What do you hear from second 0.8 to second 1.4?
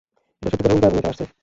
এবং এটা আসছে!